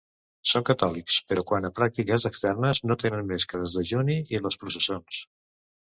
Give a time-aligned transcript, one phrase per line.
[0.51, 5.27] Són catòlics, però quant a pràctiques externes no tenen més que desdejuni i les processons.